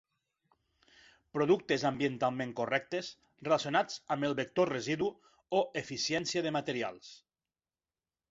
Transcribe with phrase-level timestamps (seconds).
[1.35, 3.11] Productes ambientalment correctes,
[3.47, 5.09] relacionats amb el vector residu
[5.59, 7.13] o eficiència de materials.